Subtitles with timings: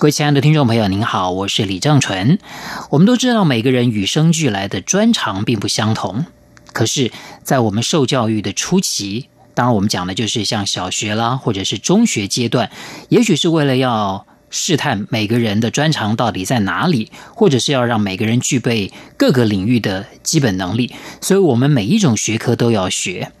[0.00, 2.38] 各位亲爱的听众朋友，您好，我是李正纯。
[2.88, 6.24] 我们都知道，每个人与生俱来的专长并不相同。
[6.72, 7.12] 可是，
[7.44, 12.70] 在我们受教育的初期，当然我们讲的就是像小学啦，或者是中学阶段，
[13.10, 23.32] 也许是为了要试探每个人的专长到底在哪里，或者是要让每个人具备各个领域的基本能力，所以我们每一种学科都要学。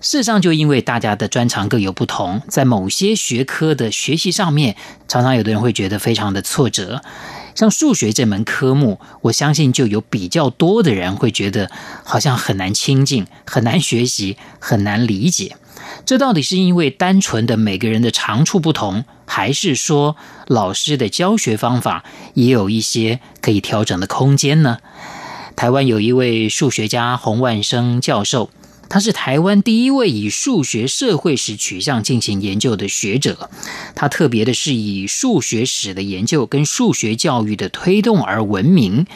[0.00, 4.76] 事实上，就因为大家的专长各有不同，在某些学科的学习上面，
[5.08, 7.02] 常常有的人会觉得非常的挫折。
[7.54, 11.68] 像数学这门科目，我相信就有比较多的人会觉得
[12.04, 15.56] 好像很难亲近、很难学习、很难理解。
[16.06, 22.04] 这到底是因为单纯的每个人的长处不同，还是说老师的教学方法
[22.34, 24.78] 也有一些可以调整的空间呢？
[25.56, 28.50] 台湾有一位数学家洪万生教授。
[28.88, 33.50] 他是台湾第一位以数学社会史取向进行研究的学者，
[33.94, 39.06] 他特别的是以数学史的研究跟数学教育的推动而闻名。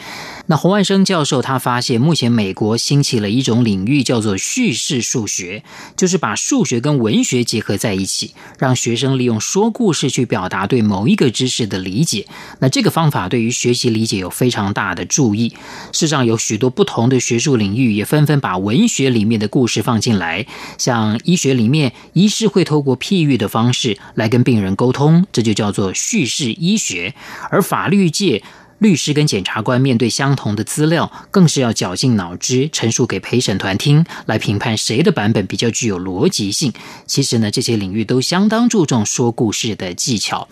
[0.47, 5.63] 那洪万生教授他发现，目前美国兴起了一种领域，叫做叙事数学，
[5.95, 12.27] 就是把数学跟文学结合在一起，让学生利用说故事去表达对某一个知识的理解。
[12.59, 15.53] 那这个方法对于学习理解有非常大的助益。
[15.93, 20.45] 世上，有许多不同的学术领域也纷纷把文学里面的故事放进来，
[20.77, 27.15] 像医学里面，医师会透过譬喻的方式来跟病人沟通，这就叫做叙事医学。
[27.49, 28.43] 而法律界，
[28.83, 36.73] 律师跟检察官面对相同的资料，更是要绞尽脑汁陈述给陪审团听，来评判谁的版本比较具有逻辑性。
[37.07, 40.49] 其实呢，这些领域都相当注重说故事的技巧。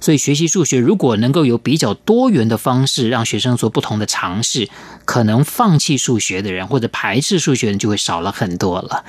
[0.00, 4.68] 所以学习数学，如果能够有比较多元的方式，让学生做不同的尝试，
[5.04, 9.04] 可能放弃数学的人或者排斥数学的人就会少了很多了。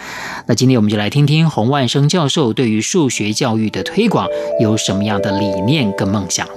[0.47, 4.27] 那今天我们就来听听洪万生教授对于数学教育的推广
[4.59, 6.47] 有什么样的理念跟梦想。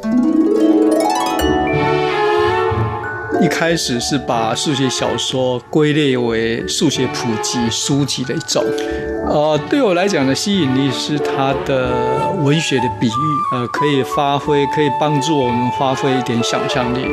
[3.41, 8.65] 一开始是把数学小说归类为数学普及书籍的一种，
[9.27, 13.11] 呃，对我来讲的吸引力是它的文学的比喻，
[13.53, 17.07] 呃，可以发挥，可以帮助我们发挥一点想象力。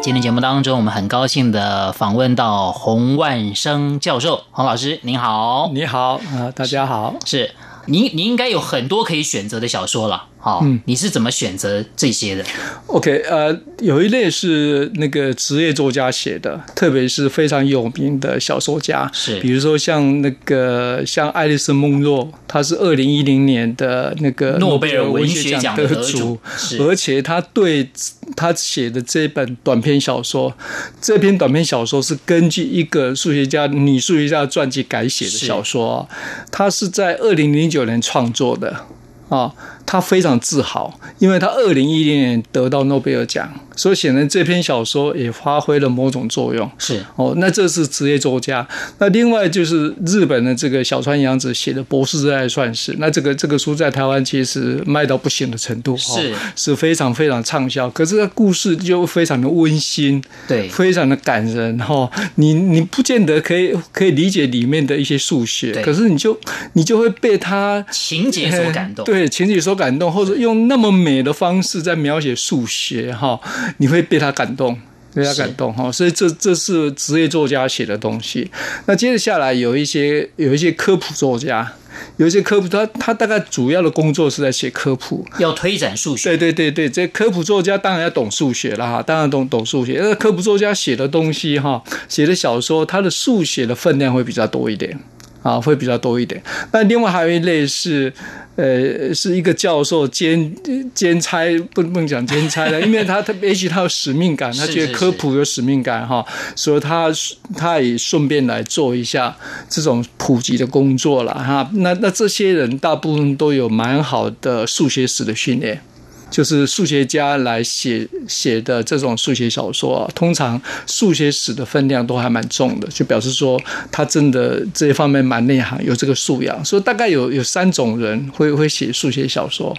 [0.00, 7.54] 今天节目当中，我们很高兴的访问到洪万生教授，洪老师您好，你好，啊、呃，大家好，是，是
[7.86, 10.28] 您，您应该有很多可以选择的小说了。
[10.46, 12.44] 好，你是怎么选择这些的
[12.86, 26.38] ？OK，呃，有一类是那个职业作家写的，特别是非常有名的小说家，是，比如说像那个像爱丽丝·梦若，他是二零一零年的那个诺贝尔文学奖得主，
[26.78, 27.90] 而且他对
[28.36, 30.56] 他写的这本短篇小说，
[31.02, 36.08] 这篇短篇小说是根据一个数学家女数学家的传记改写的小说，
[36.52, 38.86] 他是在二零零九年创作的。
[39.28, 39.52] 啊，
[39.86, 43.48] 他非常自豪，因为他二零一零年得到诺贝尔奖。
[43.78, 46.68] 所以显然这篇小说也发挥了某种作用。
[46.78, 48.66] 是哦，那这是职业作家。
[48.98, 57.90] 那另外就是日本的这个小川洋子写的《博士之爱算式》，那这个这个书在台湾其实卖到不行的程度，是是非常非常畅销。
[57.90, 62.10] 可是它故事就非常的温馨，对，非常的感人哈。
[62.36, 66.40] 你你不见得可以可以理解里面的一些数学，可是你就
[66.72, 73.38] 你就会被他情节所感动， 对，情节所感动，或者用那么美的方式在描写数学哈。
[73.76, 74.76] 你会被他感动，
[75.14, 78.50] 被他感动哈，所以这这是职业作家写的东西。
[78.86, 81.72] 那接着下来有一些有一些科普作家，
[82.16, 86.30] 有一些科普，他他大概主要的工作是在写科普，要推展数学。
[86.30, 89.98] 对对对对，这科普作家当然要懂数学了哈，当然懂懂数学。
[90.00, 94.98] 那科普作家写的东西哈，写的小说，他的数学的分量会比较多一点
[95.46, 96.42] 啊，会比较多一点。
[96.72, 98.12] 那另外还有一类是。
[98.56, 100.50] 呃，是一个教授兼
[100.94, 101.44] 兼差，
[101.74, 106.24] 不不能讲兼差了，因为他他 也许他有使命感，他觉得科普有使命感哈，
[106.56, 107.10] 所以他
[107.54, 109.36] 他也顺便来做一下
[109.68, 111.68] 这种普及的工作了哈。
[111.74, 115.82] 那那这些人大部分都有蛮好的数学史的训练。
[116.30, 126.64] 就是数学家来写写的这种数学小说啊，通常数学史的分量都还蛮重的，就表示说他真的这一方面蛮内行，有这个素养。
[126.64, 129.76] 所以大概有有三种人会会写数学小说。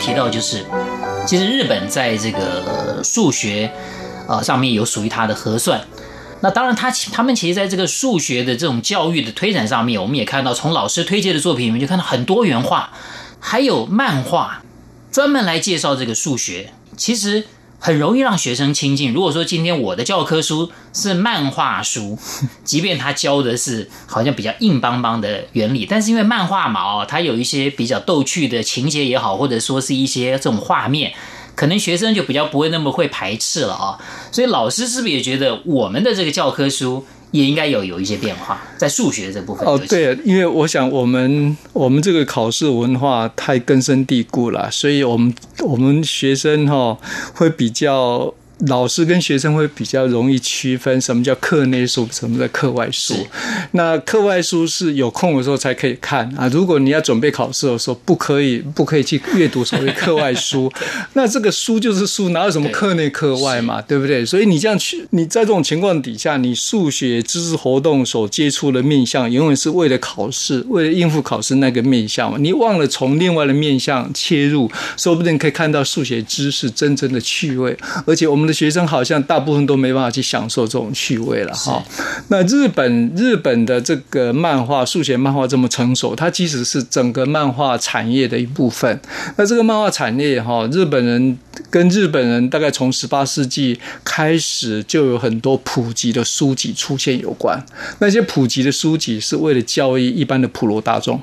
[0.00, 0.64] 提到，就是
[1.26, 3.70] 其实日本在这个数学
[4.26, 5.80] 呃上面有属于它的核算。
[6.42, 12.90] 那当然，他他们其实在这个数学的这种教育的推展上面，我们也看到从老师推荐的作品里面就看到很多元化，
[13.38, 14.62] 还有漫画
[15.12, 17.44] 专门来介绍这个数学，其实
[17.80, 19.12] 很容易让学生亲近。
[19.12, 22.16] 如果说今天我的教科书是漫画书，
[22.62, 31.12] 即便他教的是好像比较硬邦邦的原理，但是因为漫画嘛，哦，它有一些比较逗趣的情节也好，或者说是一些这种画面。
[31.56, 33.98] 可能学生就比较不会那么会排斥了啊，
[34.32, 39.66] 所以老师是不是也觉得我们的这个教科书也应该有有一些变化，在数学这部分？
[39.66, 46.98] 哦，对，因为我想我们我们这个考试文化太根深蒂固了，所以我们我们学生哈
[47.34, 48.34] 会比较。
[48.66, 53.14] 老师跟学生会比较容易区分什么叫课内书，什么叫课外书。
[53.72, 56.46] 那课外书是有空的时候才可以看啊。
[56.52, 60.70] 如果你要准备考试的时候，不可以不可以去阅读所谓课外书。
[61.14, 63.80] 那这个书就是书，哪有什么课内课外嘛？
[63.80, 64.26] 对不对？
[64.26, 72.36] 所以你这样去，你在这种情况底下，你数学知识活动所接触的面向，永远是为了考试，为了应付考试那个面向嘛。
[72.38, 77.74] 你忘了从另外的面向切入，说不定可以看到数学知识真正的趣味，
[78.04, 78.49] 而且我们。
[78.52, 81.82] 学生好像大部分都没办法去享受这种趣味了哈。
[82.28, 89.00] 那日本日本的这个漫画数学漫画这么成熟，它其实是整个漫画产业的一部分。
[89.36, 91.38] 那这个漫画产业哈，日本人
[91.70, 97.58] 跟日本人大概从十八世纪开始就有很多普及的书籍出现有关。
[97.98, 101.20] 那些普及的书籍是为了教育一般的普罗大众。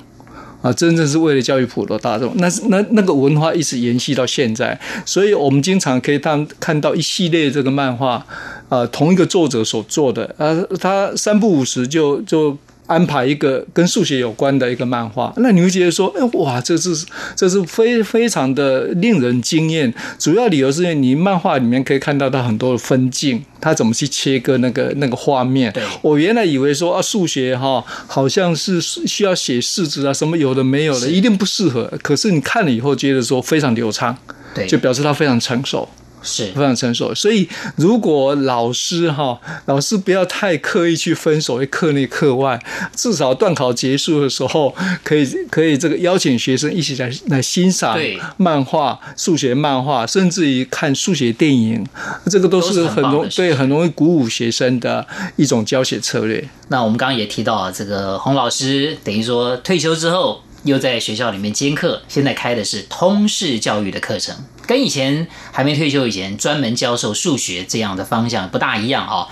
[0.62, 8.26] 啊，真正是为了教育普罗大众，那那那个文化一直延续到现在，所以我们经常可以看看到一系列这个漫画，
[8.68, 12.56] 啊，同一个作者所做的，啊，他三不五时就就。
[12.88, 17.06] 安排一个跟数学有关的一个漫画，那你会觉得说，哎，哇，这是
[17.36, 19.92] 这是非非常的令人惊艳。
[20.18, 25.72] 主要理由是因为你漫画里面可以看到它很多的分镜，它怎么去切割那个那个画面。
[26.00, 31.92] 我原来以为说啊，数学哈好像是需要写式子啊，什么有的没有的，一定不适合。
[32.02, 34.16] 可是你看了以后觉得说非常流畅，
[34.54, 35.86] 对，就表示它非常成熟。
[36.22, 36.46] 是。
[36.52, 42.60] 非常成熟，所以如果老师哈，老师不要太刻意去分所谓课内课外，
[42.94, 44.74] 至少段考结束的时候，
[45.04, 47.98] 可以可以这个邀请学生一起来来欣赏
[48.36, 51.86] 漫画、数学漫画，甚至于看数学电影，
[52.30, 55.06] 这个都是很容很对很容易鼓舞学生的
[55.36, 56.48] 一种教学策略。
[56.68, 60.42] 那我们刚刚也提到啊，这个洪老师等于说退休之后。
[60.64, 64.34] 又在学校里面兼课，现在开的是通识教育的课程，
[64.68, 69.26] 跟以前还没退休以前专门教授数学这样的方向不大一样哦。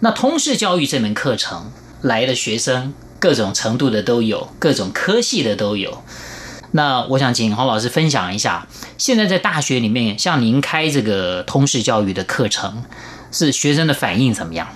[0.00, 6.02] 那通识教育这门课程来的学生，各种程度的都有，各种科系的都有。
[6.70, 8.66] 那我想请洪老师分享一下，
[8.96, 12.82] 现在在大学里面，像您开这个通识教育的课程，
[13.30, 14.66] 是学生的反应怎么样？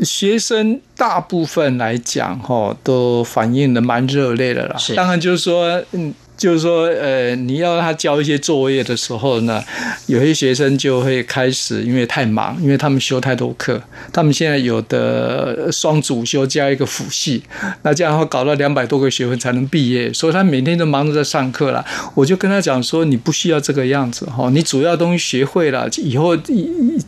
[0.00, 4.76] 学生大部分来讲，哈，都反应的蛮热烈的啦。
[4.76, 6.12] 是，当然就是说，嗯。
[6.36, 9.62] 就是说，呃，你要他交一些作业的时候呢，
[10.06, 13.80] 有些学生就会开始因为太忙，因为他们修太多课，
[14.12, 17.42] 他们现在有的双主修加一个辅系，
[17.82, 21.84] 那这样的话搞到两百多个学分才能毕业，所以他每天都忙着在上课了。
[22.14, 26.36] 我就跟他讲说，你不需要这个样子哈，你主要东西学会了，以后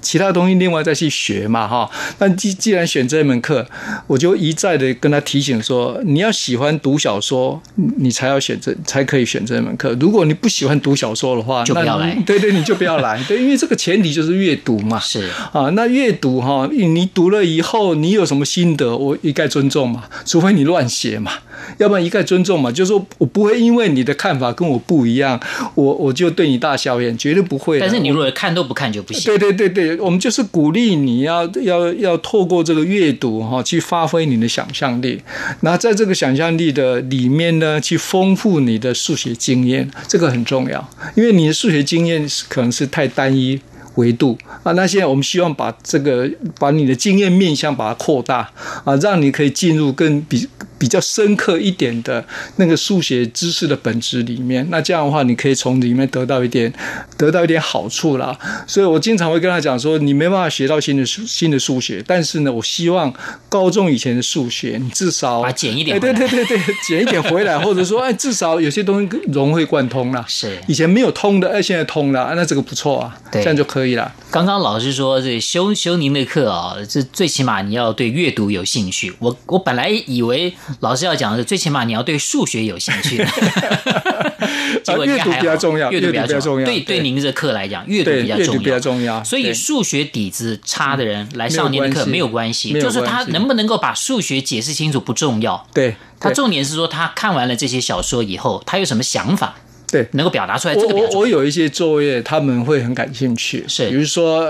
[0.01, 1.91] 其他东西另外再去学嘛哈。
[2.19, 3.67] 那既既然选这门课，
[4.07, 7.61] 我就一再的跟他提醒说，你要喜欢读小说，
[7.99, 9.25] 你才要选择才可以。
[9.25, 12.15] 选这门课，如果你不喜欢读小说的话，就不要来。
[12.27, 13.21] 对对，你就不要来。
[13.27, 15.01] 对，因为这个前提就是阅读嘛。
[15.01, 20.05] 是啊，那阅读哈，你读了以后，你有什么心得，我一概尊重嘛。
[20.25, 21.33] 除非你乱写嘛，
[21.79, 22.71] 要不然一概尊重嘛。
[22.71, 25.41] 就是说我不会因为你的看法跟我不一样，
[25.75, 27.81] 我我就对你大笑眼，绝对不会。
[27.81, 29.25] 但是你如果看都不看就不行。
[29.25, 35.23] 对对对对，我们就是鼓励你要要要透过这个阅读哈，去发挥你的想象力。
[35.63, 43.61] 那在这个想象力的里面呢，去丰富你的数学经验，这个很重要，因为你的数学经验可能是太单一
[43.97, 44.73] 维度啊。
[44.73, 48.51] 那现在我们希望把这个把你的经验面向把它扩大
[48.85, 50.49] 啊，让你可以进入更比。
[50.85, 52.23] 比较深刻一点的
[52.57, 56.71] 那个数学知识的本质里面，那这样的话，你可以从里面得到一点，
[57.17, 58.39] 得到一点好处啦。
[58.67, 63.11] 所以我经常会跟他讲说，你没办法学到新的数新的数学，但是呢，我希望
[63.49, 70.23] 高中以前的数学，你至少把减一点，对对对对，减一点回来，或者说，哎，至少有些东西融会贯通了。
[70.29, 74.13] 是以前没有通的，哎，现在通了，那这个不错啊，这样就可以了。
[74.31, 79.15] 刚刚老师说，这修修您的课啊，这最起码你要对阅读有兴趣。
[79.19, 80.53] 我我本来以为。
[80.81, 83.25] 老师要讲的是，最起码你要对数学有兴趣。
[84.83, 86.67] 结果应该还好，阅读比较重要，阅读比较重要。
[86.67, 88.61] 对对，对您的课来讲，阅读比较重要。
[88.61, 89.25] 比较重要。
[89.25, 95.67] 所以数学底子差的人来上您的课没有关系，就是他能不能够把数学解释清楚不重要。
[95.73, 99.57] 对，他重点是说他看完了这些小说以后，他有什么想法。
[99.95, 100.75] 对，能够表达出来。
[100.75, 103.65] 这个我我有一些作业，他们会很感兴趣。
[103.69, 104.45] 是，比如说，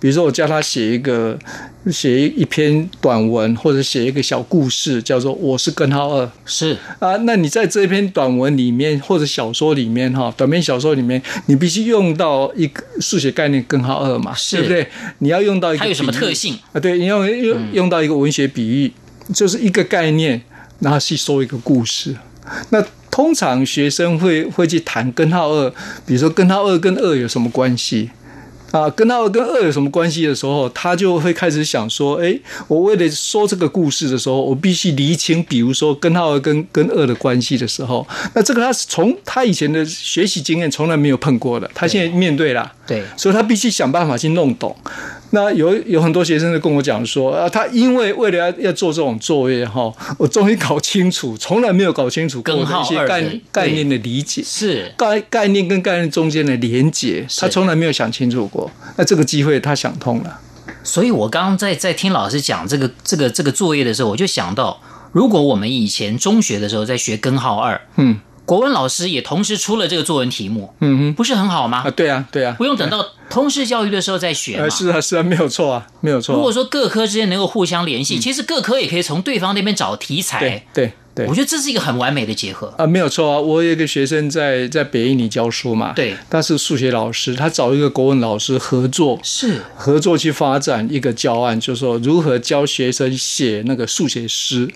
[0.00, 1.38] 比如说我叫他写一个，
[1.92, 6.30] 写一一篇短文，或者写一个小故事，叫做“我是根号二”。
[6.46, 14.86] 是啊，那你在这篇短文里面或者小说里面哈，短篇小说里面，你必须用到一个数学概念根号二嘛，是对不对？
[15.18, 16.80] 你要用到一个，它有什么特性啊？
[16.80, 18.92] 对，你要用用到一个文学比喻，
[19.28, 20.40] 嗯、就是一个概念，
[20.80, 22.16] 然后去说一个故事。
[22.70, 22.82] 那
[23.16, 25.70] 通常学生会会去谈根号二，
[26.04, 28.10] 比如说根号二跟二有什么关系
[28.72, 28.90] 啊？
[28.90, 44.76] 根号二跟二有什么关系的时候，他就会开始想说：哎，我为了说这个故事的时候，我必须厘清，比如说根号二跟跟二的关系的时候，那这个他是从他以前的学习经验从来没有碰过的，他现在面对了，对，所以他必须想办法去弄懂。
[45.36, 58.70] 那有有很多学生就跟我讲说啊，他因为为了要要做这种作业哈，我终于搞清楚，从来没有搞清楚过的一些概概念的理解，是概概念跟概念中间的连接，他从来没有想清楚过。
[58.96, 60.40] 那这个机会他想通了。
[60.82, 64.80] 所以我刚刚在在听老师讲这个这个这个作业的时候，我就想到，
[65.12, 68.18] 如果我们以前中学的时候在学根号二，嗯。
[68.46, 71.82] 国文老师也同时出了这个作文题目，嗯哼，不是很好吗？
[71.84, 74.70] 啊，对啊，对啊，不用等到通识教育的时候再学嘛。
[74.70, 76.34] 是啊，是啊，没有错啊，没有错。
[76.34, 80.38] 如果说各科之间能够互相联系，其实各科也可以从对方那边找题材。
[80.38, 83.40] 对对对，我觉得这是一个很完美的结合啊，没有错啊。
[83.40, 94.70] 我有一个学生在在北一女教书嘛，对，他是数学老师，他找一个国文老师合作，是合作去发展一个教案，就是说如何教学生写那个数学诗。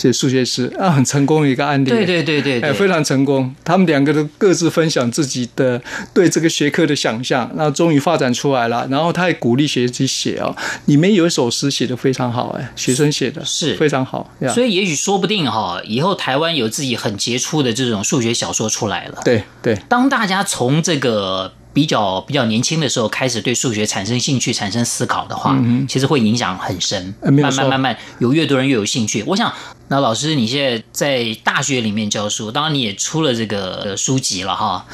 [0.00, 1.90] 写数学诗啊，很成功的一个案例。
[1.90, 3.54] 对对对对，哎，非常成功。
[3.62, 5.78] 他们两个都各自分享自己的
[6.14, 8.88] 对这个学科的想象，那终于发展出来了。
[8.90, 14.32] 然后他也鼓励学生写哦，里面有一首诗写的非常好，哎，学生写的是非常好。
[14.54, 19.20] 所以也许说不定哈，以后台湾有自己很杰出的这种数学小说出来了。
[19.22, 21.52] 对对，当大家从这个。
[21.72, 27.14] 比较比较年轻的时候开始对数学产生兴趣、产生思考的话，嗯、其实会影响很深。
[27.22, 29.22] 慢慢慢慢，有越多人越有兴趣。
[29.26, 29.52] 我想，
[29.88, 34.84] 那老师你现在在大学里面教书，当然你也出了这个书籍了哈，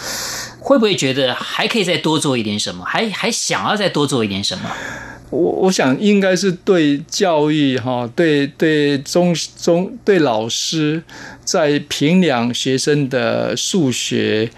[0.61, 2.85] 会不会觉得还可以再多做一点什么？
[2.85, 4.71] 还还想要再多做一点什么？
[5.31, 11.03] 我我想应该是对教育哈，对对中中对老师
[11.45, 14.51] 在评量学生的数学。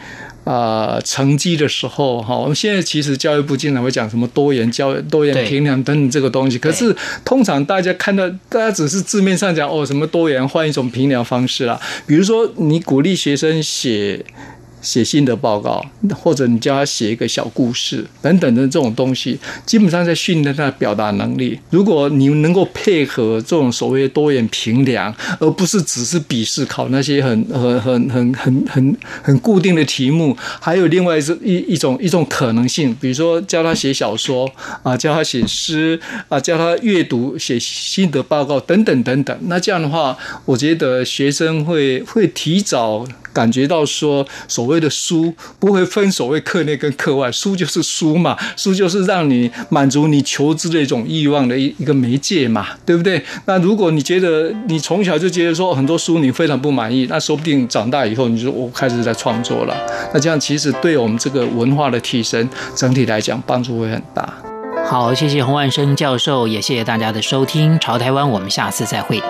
[0.49, 6.59] 啊、呃，成绩的时候哈，我们现在其实教育部经常会讲什么多元教育、多元评量等等这个东西。
[6.59, 11.79] 可是通常大家看到，大家只是字面上讲哦，什么多元换一种评量方式啦。
[12.07, 14.25] 比如说，你鼓励学生写。
[14.81, 21.59] 写心得报告，或者你叫他写一个小故事等等的这种东西，基本上在训练他的表达能力。
[21.71, 34.51] 如果你能够配合这种所谓多元评量，而不是只是笔试考那些很很很很很很很固定的题目，还有另外是一一种一种可能性，比如说教他写小说
[34.83, 39.37] 啊，教他写诗啊，教他阅读、写心得报告等等等等。
[39.43, 43.07] 那这样的话，我觉得学生会会提早。
[43.39, 53.23] 感觉到说，所谓的书不会分所谓课内跟课外，书就是书嘛，书就是让你满足你求知的一种欲望的一一个媒介嘛，对不对？
[53.45, 59.77] 那如果你觉得你从小就觉得说很多书你非常不满意，那说不定长大以后你就我开始在创作了，
[60.13, 64.29] 那这样其实对我们这个文化的提升整体来讲帮助会很大。
[64.85, 69.23] 好，谢谢洪万生教授，也谢谢大家的收听，《潮台湾》，我们下次再会。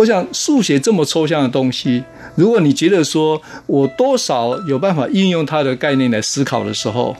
[0.00, 2.02] 我想数学这么抽象的东西，
[2.34, 7.14] 如果你觉得说我多少有办法应用它的概念来思考的时候，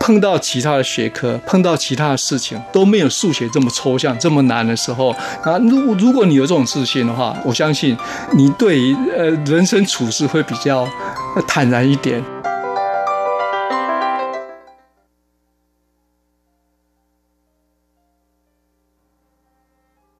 [0.00, 5.10] 碰到其他的学科，碰到其他的事情都没有数学这么抽象、这么难的时候，
[5.44, 7.96] 啊，如如果你有这种自信的话，我相信
[8.32, 10.88] 你对于呃人生处事会比较
[11.46, 12.20] 坦然一点。